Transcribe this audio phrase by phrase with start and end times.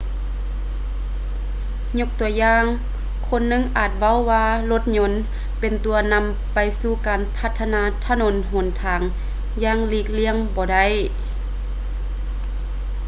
[1.99, 2.65] ຍົກຕົວຢ່າງ
[3.27, 5.13] ຄົນໜຶ່ງອາດເວົ້າວ່າ ລົດຍົນ
[5.59, 9.01] ເປັນຕົວນຳໄປສູ່ການພັດທະນາຖະໜົນຫົນທາງ
[9.63, 10.85] ຢ່າງຫຼີກລ້ຽງບໍ່ໄດ້